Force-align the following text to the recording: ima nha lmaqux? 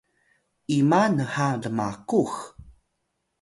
ima 0.77 1.01
nha 1.15 1.47
lmaqux? 1.61 2.33